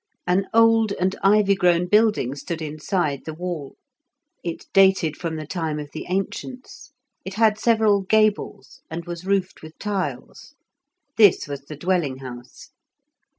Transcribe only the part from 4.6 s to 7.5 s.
dated from the time of the ancients; it